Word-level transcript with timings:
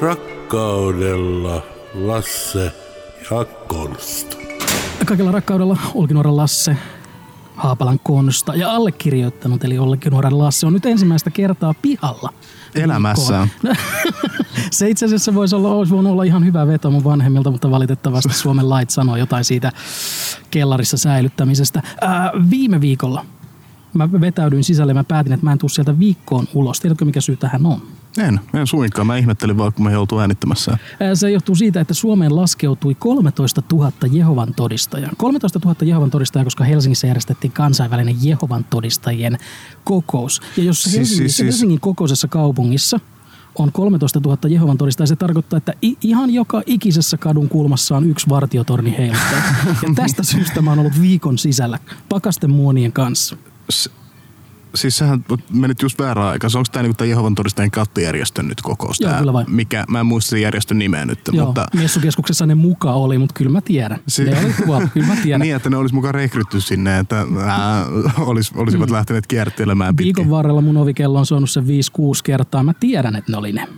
Rakkaudella 0.00 1.62
Lasse 1.94 2.72
ja 3.30 3.44
Konsta. 3.44 4.36
Kaikella 5.06 5.32
rakkaudella 5.32 5.76
Olkinuoren 5.94 6.36
Lasse, 6.36 6.76
Haapalan 7.56 8.00
Konsta 8.02 8.54
ja 8.54 8.70
allekirjoittanut, 8.72 9.64
eli 9.64 9.78
Olkinuoren 9.78 10.38
Lasse 10.38 10.66
on 10.66 10.72
nyt 10.72 10.86
ensimmäistä 10.86 11.30
kertaa 11.30 11.74
pihalla. 11.82 12.32
Elämässään. 12.74 13.50
Se 14.70 14.90
itse 14.90 15.06
asiassa 15.06 15.34
voisi 15.34 15.56
olla, 15.56 15.68
olisi 15.68 15.92
voinut 15.92 16.12
olla 16.12 16.22
ihan 16.22 16.44
hyvä 16.44 16.66
veto 16.66 16.90
mun 16.90 17.04
vanhemmilta, 17.04 17.50
mutta 17.50 17.70
valitettavasti 17.70 18.34
Suomen 18.34 18.70
lait 18.70 18.90
sanoo 18.90 19.16
jotain 19.16 19.44
siitä 19.44 19.72
kellarissa 20.50 20.96
säilyttämisestä. 20.96 21.82
Ää, 22.00 22.32
viime 22.50 22.80
viikolla 22.80 23.24
mä 23.94 24.20
vetäydyin 24.20 24.64
sisälle 24.64 24.90
ja 24.90 24.94
mä 24.94 25.04
päätin, 25.04 25.32
että 25.32 25.46
mä 25.46 25.52
en 25.52 25.58
tuu 25.58 25.68
sieltä 25.68 25.98
viikkoon 25.98 26.48
ulos. 26.54 26.80
Tiedätkö 26.80 27.04
mikä 27.04 27.20
syy 27.20 27.36
tähän 27.36 27.66
on? 27.66 27.82
En, 28.18 28.40
en 28.54 28.66
suinkaan. 28.66 29.06
Mä 29.06 29.16
ihmettelin 29.16 29.58
vaan, 29.58 29.72
kun 29.72 29.84
mä 29.84 29.90
joutuu 29.90 30.18
äänittämässä. 30.18 30.78
Ää, 31.00 31.14
Se 31.14 31.30
johtuu 31.30 31.54
siitä, 31.54 31.80
että 31.80 31.94
Suomeen 31.94 32.36
laskeutui 32.36 32.94
13 32.94 33.62
000 33.72 33.92
Jehovan 34.10 34.54
todistajaa. 34.54 35.10
13 35.16 35.60
000 35.64 35.76
Jehovan 35.82 36.10
todistajaa, 36.10 36.44
koska 36.44 36.64
Helsingissä 36.64 37.06
järjestettiin 37.06 37.52
kansainvälinen 37.52 38.16
Jehovan 38.22 38.64
todistajien 38.70 39.38
kokous. 39.84 40.40
Ja 40.56 40.62
jos 40.64 40.82
Siis- 40.82 40.96
Helsingin, 40.96 41.16
siis- 41.28 41.36
siis- 41.36 41.46
Helsingin 41.46 41.80
kokoisessa 41.80 42.28
kaupungissa 42.28 43.00
on 43.58 43.72
13 43.72 44.20
000 44.24 44.38
Jehovan 44.48 44.78
todistajaa, 44.78 45.06
se 45.06 45.16
tarkoittaa, 45.16 45.56
että 45.56 45.72
ihan 46.02 46.30
joka 46.30 46.62
ikisessä 46.66 47.16
kadun 47.16 47.48
kulmassa 47.48 47.96
on 47.96 48.10
yksi 48.10 48.28
vartiotorni 48.28 48.94
heiluttaja. 48.98 49.42
Ja 49.82 49.94
tästä 49.94 50.22
syystä 50.22 50.62
mä 50.62 50.70
oon 50.70 50.78
ollut 50.78 51.00
viikon 51.00 51.38
sisällä 51.38 51.78
pakasten 52.08 52.50
muonien 52.50 52.92
kanssa. 52.92 53.36
S- 53.72 53.90
siis 54.76 54.98
sähän 54.98 55.24
menit 55.52 55.82
just 55.82 55.98
väärään 55.98 56.28
aikaan. 56.28 56.50
Onko 56.56 56.68
tämä 56.72 56.82
niinku 56.82 57.04
Jehovan 57.04 57.34
todistajien 57.34 57.70
kattojärjestön 57.70 58.48
nyt 58.48 58.60
kokous? 58.62 59.00
Joo, 59.00 59.10
tää, 59.10 59.18
kyllä 59.18 59.32
vai. 59.32 59.44
Mikä, 59.48 59.84
mä 59.88 60.00
en 60.00 60.06
muista 60.06 60.28
sen 60.30 60.42
järjestön 60.42 60.78
nimeä 60.78 61.06
nyt, 61.06 61.18
Joo, 61.32 61.46
mutta 61.46 61.66
messukeskuksessa 61.74 62.46
ne 62.46 62.54
muka 62.54 62.92
oli, 62.92 63.18
mutta 63.18 63.34
kyllä 63.34 63.50
mä 63.50 63.60
tiedän. 63.60 63.98
Si- 64.08 64.24
Ne 64.24 64.38
oli 64.38 64.52
tuolla, 64.66 64.88
kyllä 64.94 65.06
mä 65.06 65.16
tiedän. 65.22 65.40
niin, 65.40 65.56
että 65.56 65.70
ne 65.70 65.76
olisi 65.76 65.94
mukaan 65.94 66.14
rekrytty 66.14 66.60
sinne, 66.60 66.98
että 66.98 67.26
ää, 67.46 67.86
olis, 68.18 68.52
olisivat 68.56 68.90
lähteneet 68.90 69.26
kiertelemään 69.26 69.96
pitkin. 69.96 70.12
Mm. 70.12 70.16
Viikon 70.16 70.30
varrella 70.30 70.60
mun 70.60 70.76
ovikello 70.76 71.18
on 71.18 71.26
soinut 71.26 71.50
sen 71.50 71.64
5-6 71.64 71.66
kertaa. 72.24 72.62
Mä 72.62 72.72
tiedän, 72.80 73.16
että 73.16 73.32
ne 73.32 73.38
oli 73.38 73.52
ne. 73.52 73.68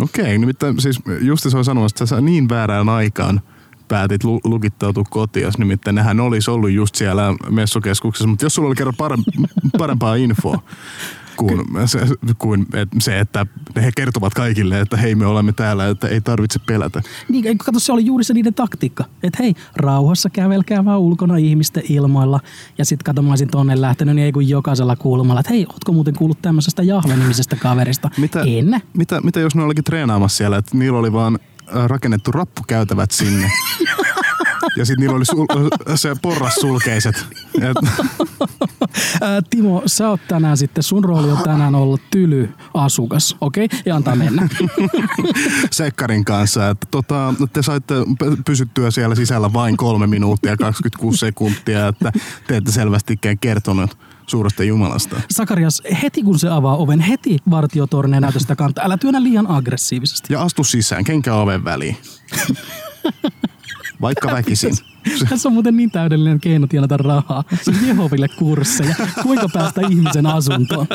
Okei, 0.00 0.38
nimittäin 0.38 0.80
siis 0.80 1.00
just 1.20 1.50
se 1.50 1.58
on 1.58 1.64
sanomassa, 1.64 1.94
että 1.94 2.06
sä 2.06 2.20
niin 2.20 2.48
väärään 2.48 2.88
aikaan 2.88 3.40
päätit 3.88 4.24
lu- 4.24 4.40
lukittautua 4.44 5.04
kotiin, 5.10 5.48
nimittäin 5.58 5.94
nehän 5.94 6.20
olisi 6.20 6.50
ollut 6.50 6.70
just 6.70 6.94
siellä 6.94 7.34
messukeskuksessa, 7.50 8.28
mutta 8.28 8.44
jos 8.44 8.54
sulla 8.54 8.66
oli 8.68 8.76
kerran 8.76 8.94
parem- 9.02 9.46
parempaa 9.78 10.14
infoa 10.14 10.62
kuin 11.36 11.64
se, 11.86 11.98
kuin 12.38 12.66
se, 12.98 13.20
että 13.20 13.46
he 13.76 13.90
kertovat 13.96 14.34
kaikille, 14.34 14.80
että 14.80 14.96
hei 14.96 15.14
me 15.14 15.26
olemme 15.26 15.52
täällä, 15.52 15.88
että 15.88 16.08
ei 16.08 16.20
tarvitse 16.20 16.58
pelätä. 16.66 17.02
Niin, 17.28 17.58
kato, 17.58 17.78
se 17.78 17.92
oli 17.92 18.06
juuri 18.06 18.24
se 18.24 18.34
niiden 18.34 18.54
taktiikka. 18.54 19.04
Että 19.22 19.42
hei, 19.42 19.54
rauhassa 19.76 20.30
kävelkää 20.30 20.84
vaan 20.84 21.00
ulkona 21.00 21.36
ihmisten 21.36 21.82
ilmoilla. 21.88 22.40
Ja 22.78 22.84
sit 22.84 23.02
kato, 23.02 23.22
mä 23.22 23.30
olisin 23.30 23.48
tonne 23.48 23.80
lähtenyt, 23.80 24.14
niin 24.14 24.24
ei 24.24 24.32
kun 24.32 24.48
jokaisella 24.48 24.96
kulmalla. 24.96 25.40
Että 25.40 25.52
hei, 25.52 25.66
ootko 25.72 25.92
muuten 25.92 26.14
kuullut 26.14 26.42
tämmöisestä 26.42 26.82
Jahve-nimisestä 26.82 27.56
kaverista? 27.56 28.10
Mitä, 28.18 28.42
En. 28.46 28.80
mitä, 28.96 29.20
mitä 29.20 29.40
jos 29.40 29.54
ne 29.54 29.62
olikin 29.62 29.84
treenaamassa 29.84 30.36
siellä, 30.36 30.56
että 30.56 30.76
niillä 30.76 30.98
oli 30.98 31.12
vaan 31.12 31.38
rakennettu 31.86 32.32
rappukäytävät 32.32 33.10
sinne. 33.10 33.50
Ja 34.76 34.84
sitten 34.84 35.00
niillä 35.00 35.16
oli 35.16 35.24
sul- 35.24 35.96
se 35.96 36.16
porrassulkeiset. 36.22 37.26
Et, 37.54 37.76
Ää, 39.20 39.42
Timo, 39.50 39.82
sä 39.86 40.08
oot 40.08 40.20
tänään 40.28 40.56
sitten, 40.56 40.82
sun 40.82 41.04
rooli 41.04 41.30
on 41.30 41.42
tänään 41.42 41.74
olla 41.74 41.98
tyly 42.10 42.50
asukas, 42.74 43.36
okei? 43.40 43.64
Okay? 43.64 43.78
Ja 43.86 43.96
antaa 43.96 44.16
mennä. 44.16 44.48
Sekkarin 45.70 46.24
kanssa, 46.24 46.68
että 46.68 46.86
tota, 46.90 47.34
te 47.52 47.62
saitte 47.62 47.94
pysyttyä 48.46 48.90
siellä 48.90 49.14
sisällä 49.14 49.52
vain 49.52 49.76
kolme 49.76 50.06
minuuttia 50.06 50.56
26 50.56 51.18
sekuntia, 51.18 51.88
että 51.88 52.12
te 52.46 52.56
ette 52.56 52.72
selvästikään 52.72 53.38
kertonut 53.38 53.98
suuresta 54.26 54.64
Jumalasta. 54.64 55.20
Sakarias, 55.30 55.82
heti 56.02 56.22
kun 56.22 56.38
se 56.38 56.48
avaa 56.48 56.76
oven, 56.76 57.00
heti 57.00 57.38
vartiotorne 57.50 58.20
näytä 58.20 58.38
sitä 58.38 58.56
kantaa. 58.56 58.84
Älä 58.84 58.96
työnnä 58.96 59.22
liian 59.22 59.50
aggressiivisesti. 59.50 60.32
Ja 60.32 60.42
astu 60.42 60.64
sisään, 60.64 61.04
kenkä 61.04 61.34
oven 61.34 61.64
väliin. 61.64 61.96
Vaikka 64.00 64.30
väkisin. 64.30 64.74
Tässä 65.28 65.48
on 65.48 65.52
muuten 65.52 65.76
niin 65.76 65.90
täydellinen 65.90 66.40
keino 66.40 66.66
tienata 66.66 66.96
rahaa. 66.96 67.44
Se 67.62 67.70
on 67.70 67.88
Jehoville 67.88 68.28
kursseja. 68.28 68.94
Kuinka 69.22 69.48
päästä 69.52 69.80
ihmisen 69.90 70.26
asuntoon? 70.26 70.86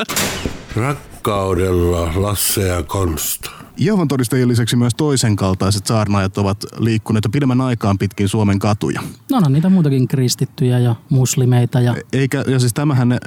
Rakkaudella 0.76 2.12
Lasse 2.14 2.68
ja 2.68 2.82
Konsta. 2.82 3.50
Jehovan 3.76 4.08
todistajien 4.08 4.48
lisäksi 4.48 4.76
myös 4.76 4.94
toisen 4.94 5.36
kaltaiset 5.36 5.86
saarnaajat 5.86 6.38
ovat 6.38 6.64
liikkuneet 6.78 7.24
jo 7.24 7.30
pidemmän 7.30 7.60
aikaan 7.60 7.98
pitkin 7.98 8.28
Suomen 8.28 8.58
katuja. 8.58 9.02
No 9.30 9.40
on 9.46 9.52
niitä 9.52 9.68
muutakin 9.68 10.08
kristittyjä 10.08 10.78
ja 10.78 10.96
muslimeita 11.10 11.80
ja... 11.80 11.96
Eikä, 12.12 12.44
ja 12.46 12.58
siis 12.58 12.74
tämähän 12.74 13.12
ö, 13.12 13.18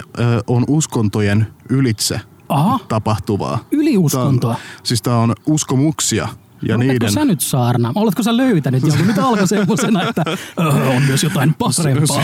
on 0.47 0.65
uskontojen 0.67 1.47
ylitse 1.69 2.19
Aha, 2.49 2.79
tapahtuvaa. 2.87 3.65
yliuskontoa. 3.71 4.53
Tää 4.53 4.61
on, 4.63 4.83
siis 4.83 5.01
tämä 5.01 5.17
on 5.17 5.33
uskomuksia 5.45 6.27
ja 6.61 6.75
Oletko 6.75 6.91
niiden... 6.91 7.11
sä 7.11 7.25
nyt 7.25 7.41
saarna? 7.41 7.91
Oletko 7.95 8.23
sä 8.23 8.37
löytänyt 8.37 8.83
jonkun? 8.83 9.07
Nyt 9.07 9.17
alkoi 9.17 9.47
semmoisena, 9.47 10.09
että 10.09 10.23
öö, 10.59 10.65
on 10.95 11.03
myös 11.03 11.23
jotain 11.23 11.53
parempaa. 11.53 12.23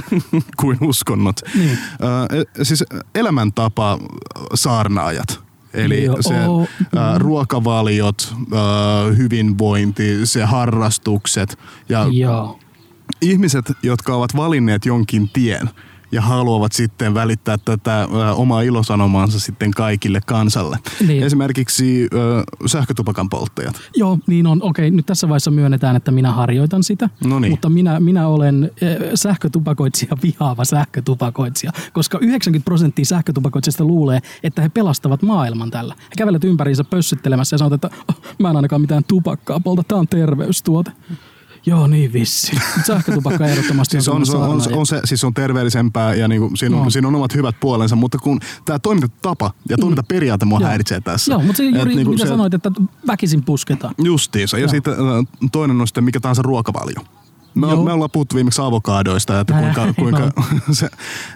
kuin 0.60 0.78
uskonnot. 0.80 1.40
Niin. 1.54 1.78
Ö, 2.32 2.44
siis 2.62 2.84
elämäntapa 3.14 3.98
saarnaajat. 4.54 5.40
Eli 5.74 6.04
Joo. 6.04 6.16
se 6.20 6.34
ä, 6.34 7.18
ruokavaliot, 7.18 8.34
ä, 8.52 8.56
hyvinvointi, 9.16 10.26
se 10.26 10.44
harrastukset 10.44 11.58
ja 11.88 12.06
Joo. 12.10 12.58
ihmiset, 13.20 13.72
jotka 13.82 14.14
ovat 14.14 14.36
valinneet 14.36 14.86
jonkin 14.86 15.28
tien 15.28 15.70
ja 16.12 16.22
haluavat 16.22 16.72
sitten 16.72 17.14
välittää 17.14 17.58
tätä 17.64 18.08
omaa 18.34 18.62
ilosanomaansa 18.62 19.40
sitten 19.40 19.70
kaikille 19.70 20.20
kansalle. 20.26 20.78
Niin. 21.06 21.22
Esimerkiksi 21.22 22.04
ä, 22.04 22.66
sähkötupakan 22.66 23.28
polttajat. 23.28 23.74
Joo, 23.96 24.18
niin 24.26 24.46
on. 24.46 24.62
Okei, 24.62 24.90
nyt 24.90 25.06
tässä 25.06 25.28
vaiheessa 25.28 25.50
myönnetään, 25.50 25.96
että 25.96 26.10
minä 26.10 26.32
harjoitan 26.32 26.82
sitä. 26.82 27.08
Noniin. 27.24 27.50
Mutta 27.50 27.68
minä, 27.68 28.00
minä 28.00 28.28
olen 28.28 28.70
sähkötupakoitsija 29.14 30.16
vihaava 30.22 30.64
sähkötupakoitsija, 30.64 31.72
koska 31.92 32.18
90 32.18 32.64
prosenttia 32.64 33.04
sähkötupakoitsijista 33.04 33.84
luulee, 33.84 34.20
että 34.42 34.62
he 34.62 34.68
pelastavat 34.68 35.22
maailman 35.22 35.70
tällä. 35.70 35.94
He 35.98 36.14
kävelevät 36.18 36.44
ympäriinsä 36.44 36.84
pössyttelemässä 36.84 37.54
ja 37.54 37.58
sanovat, 37.58 37.84
että 37.84 37.96
oh, 38.08 38.20
mä 38.38 38.50
en 38.50 38.56
ainakaan 38.56 38.80
mitään 38.80 39.04
tupakkaa 39.04 39.60
polta, 39.60 39.82
tämä 39.82 39.98
on 39.98 40.08
terveystuote. 40.08 40.92
Joo, 41.66 41.86
niin 41.86 42.12
vissi. 42.12 42.52
Sähkötupakka 42.86 43.46
ehdottomasti 43.46 43.90
Siis 43.90 44.08
on, 44.08 44.26
se 44.26 44.36
on, 44.36 44.42
on, 44.42 44.48
saarnaaja. 44.60 44.76
on, 44.80 44.86
se, 44.86 45.00
siis 45.04 45.24
on 45.24 45.34
terveellisempää 45.34 46.14
ja 46.14 46.28
niinku, 46.28 46.50
siinä, 46.56 46.76
on, 46.76 46.82
No. 46.84 46.90
siinä 46.90 47.08
on 47.08 47.14
omat 47.14 47.34
hyvät 47.34 47.56
puolensa, 47.60 47.96
mutta 47.96 48.18
kun 48.18 48.40
tämä 48.64 48.78
toimintatapa 48.78 49.50
ja 49.68 49.76
toimintaperiaate 49.78 50.44
mua 50.44 50.60
Joo. 50.60 50.68
häiritsee 50.68 51.00
tässä. 51.00 51.32
Joo, 51.32 51.40
mutta 51.42 51.56
se 51.56 51.68
Et 51.68 51.74
juuri 51.74 51.94
niinku 51.94 52.12
mitä 52.12 52.24
se- 52.24 52.28
sanoit, 52.28 52.54
että 52.54 52.70
väkisin 53.06 53.42
pusketaan. 53.44 53.94
Justiinsa. 54.04 54.56
Ja 54.56 54.60
Joo. 54.60 54.68
sitten 54.68 54.92
äh, 54.92 55.48
toinen 55.52 55.80
on 55.80 55.86
sitten 55.86 56.04
mikä 56.04 56.20
tahansa 56.20 56.42
ruokavalio. 56.42 57.00
Me, 57.54 57.66
Joo. 57.66 57.84
me 57.84 57.92
ollaan 57.92 58.10
puhuttu 58.10 58.34
viimeksi 58.36 58.62
avokaadoista, 58.62 59.40
että 59.40 59.54
kuinka, 59.54 59.94
kuinka 59.98 60.30
se, 60.72 60.88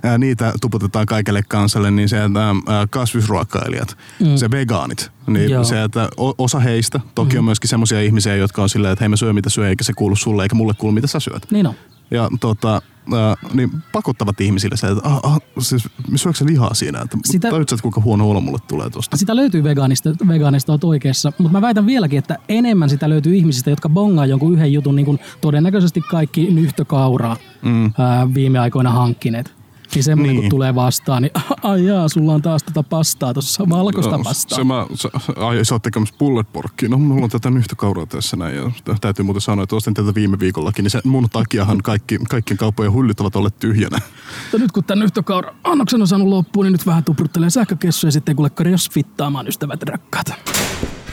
ää, 0.02 0.18
niitä 0.18 0.52
tuputetaan 0.60 1.06
kaikelle 1.06 1.42
kansalle, 1.48 1.90
niin 1.90 2.08
se, 2.08 2.24
että 2.24 2.40
ää, 2.48 2.86
kasvisruokailijat, 2.90 3.96
Mm. 4.20 4.36
se 4.36 4.50
vegaanit, 4.50 5.10
niin 5.26 5.50
Joo. 5.50 5.64
se, 5.64 5.82
että 5.82 6.08
osa 6.38 6.58
heistä, 6.60 7.00
toki 7.14 7.38
on 7.38 7.44
myöskin 7.44 7.70
semmoisia 7.70 8.00
ihmisiä, 8.00 8.36
jotka 8.36 8.62
on 8.62 8.68
silleen, 8.68 8.92
että 8.92 9.02
hei 9.02 9.08
mä 9.08 9.16
syön 9.16 9.34
mitä 9.34 9.50
syö, 9.50 9.68
eikä 9.68 9.84
se 9.84 9.92
kuulu 9.92 10.16
sulle, 10.16 10.42
eikä 10.42 10.54
mulle 10.54 10.74
kuulu 10.78 10.92
mitä 10.92 11.06
sä 11.06 11.20
syöt. 11.20 11.46
Niin 11.50 11.66
on. 11.66 11.74
Ja 12.10 12.28
tota, 12.40 12.82
ää, 13.12 13.36
niin 13.52 13.70
pakottavat 13.92 14.40
ihmisille 14.40 14.76
se, 14.76 14.86
että 14.86 15.08
ah, 15.08 15.20
ah, 15.22 15.40
siis, 15.58 15.88
syöksä 16.16 16.44
sä 16.44 16.50
lihaa 16.50 16.74
siinä, 16.74 17.00
että 17.00 17.16
Sitä- 17.16 17.32
Sitä... 17.32 17.50
tajut 17.50 17.68
sä, 17.68 17.74
että 17.74 17.82
kuinka 17.82 18.00
huono 18.00 18.30
olo 18.30 18.40
mulle 18.40 18.58
tulee 18.68 18.90
tosta. 18.90 19.16
Sitä 19.16 19.36
löytyy 19.36 19.64
vegaanista, 19.64 20.10
vegaanista 20.28 20.72
olet 20.72 20.84
oikeassa, 20.84 21.32
mutta 21.38 21.52
mä 21.52 21.60
väitän 21.60 21.86
vieläkin, 21.86 22.18
että 22.18 22.38
enemmän 22.48 22.90
sitä 22.90 23.08
löytyy 23.08 23.34
ihmisistä, 23.34 23.70
jotka 23.70 23.88
bongaa 23.88 24.26
jonkun 24.26 24.52
yhden 24.52 24.72
jutun, 24.72 24.96
niin 24.96 25.06
kuin 25.06 25.18
todennäköisesti 25.40 26.00
kaikki 26.00 26.50
nyhtökauraa 26.50 27.36
mm. 27.62 27.92
ää, 27.98 28.34
viime 28.34 28.58
aikoina 28.58 28.90
hankkineet. 28.90 29.63
Niin 29.94 30.04
semmoinen 30.04 30.36
niin. 30.36 30.42
Kun 30.42 30.50
tulee 30.50 30.74
vastaan, 30.74 31.22
niin 31.22 31.32
ai 31.62 31.86
jaa, 31.86 32.08
sulla 32.08 32.34
on 32.34 32.42
taas 32.42 32.62
tätä 32.62 32.82
pastaa 32.82 33.34
tuossa, 33.34 33.68
valkoista 33.68 34.18
pastaa. 34.24 34.56
Se, 34.58 34.64
mä, 34.64 34.86
se, 34.94 35.08
ai, 35.36 35.64
sä 35.64 35.74
oot 35.74 35.82
tekemässä 35.82 36.14
bulletporkkia. 36.18 36.88
No, 36.88 36.98
mulla 36.98 37.24
on 37.24 37.30
tätä 37.30 37.50
nyhtökauraa 37.50 38.06
tässä 38.06 38.36
näin. 38.36 38.56
Ja 38.56 38.70
täytyy 39.00 39.24
muuten 39.24 39.40
sanoa, 39.40 39.62
että 39.62 39.76
ostin 39.76 39.94
tätä 39.94 40.14
viime 40.14 40.38
viikollakin, 40.38 40.82
niin 40.82 40.90
se 40.90 41.00
mun 41.04 41.30
takiahan 41.30 41.82
kaikki, 41.82 42.18
kaikkien 42.28 42.58
kauppojen 42.58 42.94
hyllyt 42.94 43.20
ovat 43.20 43.36
olleet 43.36 43.58
tyhjänä. 43.58 43.98
Mutta 44.42 44.58
nyt 44.58 44.72
kun 44.72 44.84
tämän 44.84 44.98
nyhtökaura 44.98 45.54
annoksen 45.64 46.00
on 46.00 46.08
saanut 46.08 46.28
loppuun, 46.28 46.64
niin 46.66 46.72
nyt 46.72 46.86
vähän 46.86 47.04
tupruttelee 47.04 47.50
sähkökessuja 47.50 48.08
ja 48.08 48.12
sitten 48.12 48.36
kuule 48.36 48.50
crossfittaamaan 48.50 49.48
ystävät 49.48 49.82
rakkaat. 49.82 50.32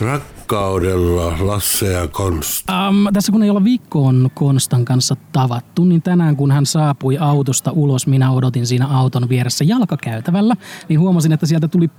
Rakkaudella 0.02 1.34
Lasse 1.40 1.92
ja 1.92 2.08
Konsta. 2.08 2.88
Um, 2.90 3.08
tässä 3.14 3.32
kun 3.32 3.44
ei 3.44 3.50
olla 3.50 3.64
viikkoon 3.64 4.30
Konstan 4.34 4.86
kanssa 4.86 5.16
tavattu, 5.32 5.86
niin 5.86 6.02
tänään 6.02 6.36
kun 6.36 6.52
hän 6.52 6.66
saapui 6.66 7.18
autosta 7.18 7.72
ulos, 7.72 8.08
minä 8.08 8.32
odotin 8.32 8.68
siinä 8.68 8.88
auton 8.88 9.30
vieressä 9.30 9.64
jalkakäytävällä, 9.64 10.56
niin 10.90 11.00
huomasin, 11.00 11.32
että 11.32 11.46
sieltä 11.46 11.68
tuli 11.68 11.90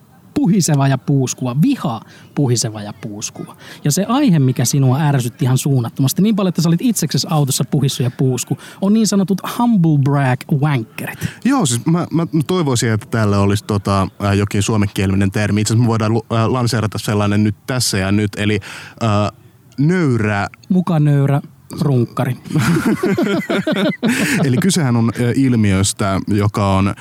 puhiseva 0.42 0.88
ja 0.88 0.98
puuskuva, 0.98 1.56
viha 1.62 2.00
puhiseva 2.34 2.82
ja 2.82 2.92
puuskuva. 2.92 3.56
Ja 3.84 3.92
se 3.92 4.04
aihe, 4.08 4.38
mikä 4.38 4.64
sinua 4.64 5.00
ärsytti 5.00 5.44
ihan 5.44 5.58
suunnattomasti, 5.58 6.22
niin 6.22 6.36
paljon, 6.36 6.48
että 6.48 6.62
sä 6.62 6.68
olit 6.68 6.82
itseksesi 6.82 7.26
autossa 7.30 7.64
puhissu 7.64 8.02
ja 8.02 8.10
puusku, 8.10 8.58
on 8.80 8.92
niin 8.92 9.06
sanotut 9.06 9.40
humble 9.58 9.98
brag 10.04 10.40
wankerit. 10.52 11.18
Joo, 11.44 11.66
siis 11.66 11.86
mä, 11.86 12.06
mä 12.10 12.26
toivoisin, 12.46 12.92
että 12.92 13.06
täällä 13.10 13.38
olisi 13.38 13.64
tota, 13.64 14.08
äh, 14.24 14.36
jokin 14.36 14.62
suomenkielinen 14.62 15.30
termi. 15.30 15.60
Itse 15.60 15.74
asiassa 15.74 15.84
me 15.84 15.88
voidaan 15.88 16.12
äh, 16.12 16.46
lanseerata 16.46 16.98
sellainen 16.98 17.44
nyt 17.44 17.56
tässä 17.66 17.98
ja 17.98 18.12
nyt, 18.12 18.30
eli 18.36 18.60
äh, 19.02 19.38
nöyrä 19.78 20.48
Mukanöyrä 20.68 21.40
runkkari. 21.80 22.36
Eli 24.44 24.56
kysehän 24.56 24.96
on 24.96 25.12
ilmiöstä, 25.36 26.20
joka 26.28 26.74
on 26.76 26.88
äh, 26.88 26.94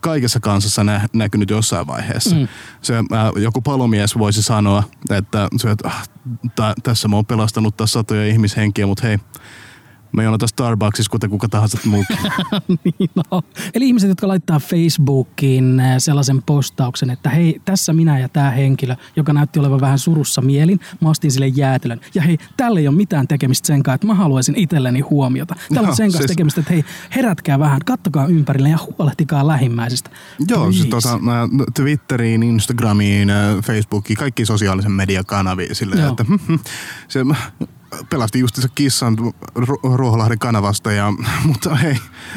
kaikessa 0.00 0.40
kansassa 0.40 0.84
nä- 0.84 1.08
näkynyt 1.12 1.50
jossain 1.50 1.86
vaiheessa. 1.86 2.36
Mm. 2.36 2.48
Se, 2.82 2.96
äh, 2.96 3.04
joku 3.36 3.60
palomies 3.60 4.18
voisi 4.18 4.42
sanoa, 4.42 4.82
että, 5.10 5.48
se, 5.56 5.70
että 5.70 5.88
ah, 5.88 6.08
tä- 6.56 6.74
tässä 6.82 7.08
mä 7.08 7.16
oon 7.16 7.26
pelastanut 7.26 7.76
taas 7.76 7.92
satoja 7.92 8.26
ihmishenkiä, 8.26 8.86
mutta 8.86 9.06
hei, 9.06 9.18
mä 10.14 10.22
jonotan 10.22 10.48
Starbucksissa, 10.48 11.10
kuten 11.10 11.30
kuka 11.30 11.48
tahansa 11.48 11.78
muukin. 11.84 12.16
niin 12.84 13.10
no. 13.30 13.42
Eli 13.74 13.86
ihmiset, 13.86 14.08
jotka 14.08 14.28
laittaa 14.28 14.58
Facebookiin 14.58 15.80
äh, 15.80 15.94
sellaisen 15.98 16.42
postauksen, 16.42 17.10
että 17.10 17.30
hei, 17.30 17.60
tässä 17.64 17.92
minä 17.92 18.18
ja 18.18 18.28
tämä 18.28 18.50
henkilö, 18.50 18.96
joka 19.16 19.32
näytti 19.32 19.58
olevan 19.60 19.80
vähän 19.80 19.98
surussa 19.98 20.40
mielin, 20.40 20.80
mä 21.00 21.10
ostin 21.10 21.30
sille 21.30 21.48
jäätelön. 21.48 22.00
Ja 22.14 22.22
hei, 22.22 22.38
tällä 22.56 22.80
ei 22.80 22.88
ole 22.88 22.96
mitään 22.96 23.28
tekemistä 23.28 23.66
sen 23.66 23.82
kanssa, 23.82 23.94
että 23.94 24.06
mä 24.06 24.14
haluaisin 24.14 24.54
itselleni 24.56 25.00
huomiota. 25.00 25.54
Tällä 25.74 25.82
No, 25.86 25.90
on 25.90 25.96
sen 25.96 26.06
kanssa 26.06 26.18
siis- 26.18 26.28
tekemistä, 26.30 26.60
että 26.60 26.72
hei, 26.72 26.84
herätkää 27.16 27.58
vähän, 27.58 27.80
kattokaa 27.86 28.26
ympärille 28.26 28.68
ja 28.68 28.78
huolehtikaa 28.98 29.46
lähimmäisistä. 29.46 30.10
Joo, 30.48 30.72
siis 30.72 30.86
tota, 30.86 31.18
Twitteriin, 31.74 32.42
Instagramiin, 32.42 33.30
äh, 33.30 33.56
Facebookiin, 33.64 34.16
kaikki 34.16 34.46
sosiaalisen 34.46 34.92
median 34.92 35.24
kanaviin 35.26 35.74
silleen, 35.74 36.02
Joo. 36.02 36.10
että 36.10 36.24
se 37.08 37.20
pelasti 38.10 38.40
just 38.40 38.56
se 38.56 38.68
kissan 38.74 39.16
Ru- 39.58 39.96
Ruoholahden 39.96 40.38
kanavasta, 40.38 40.92
ja, 40.92 41.12
mutta 41.46 41.74
hei, 41.74 41.96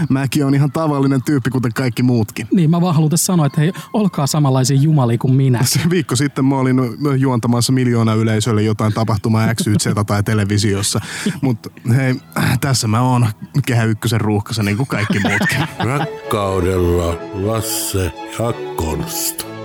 mäkin 0.10 0.46
on 0.46 0.56
ihan 0.56 0.72
tavallinen 0.72 1.24
tyyppi, 1.24 1.50
kuten 1.50 1.74
kaikki 1.74 2.04
muutkin. 2.04 2.48
Niin, 2.54 2.70
mä 2.70 2.82
vaan 2.82 2.96
haluan 2.96 3.18
sanoa, 3.18 3.46
että 3.46 3.62
hei, 3.62 3.74
olkaa 3.94 4.28
samanlaisia 4.28 4.78
jumalia 4.78 5.18
kuin 5.18 5.34
minä. 5.34 5.60
Se 5.64 5.80
viikko 5.90 6.16
sitten 6.16 6.46
mä 6.46 6.56
olin 6.56 6.78
juontamassa 7.18 7.74
miljoona 7.74 8.14
yleisölle 8.14 8.62
jotain 8.62 8.94
tapahtumaa 8.94 9.56
XYZ 9.56 9.88
tai 10.08 10.24
televisiossa, 10.24 11.00
mutta 11.42 11.70
hei, 11.96 12.16
tässä 12.62 12.88
mä 12.88 13.02
oon 13.02 13.28
Kehä 13.66 13.84
Ykkösen 13.84 14.22
ruuhkassa 14.22 14.64
niin 14.64 14.78
kuin 14.78 14.88
kaikki 14.88 15.20
muutkin. 15.20 15.68
Rakkaudella 15.80 17.18
Lasse 17.34 18.12
ja 18.40 18.54
Konsta. 18.76 19.57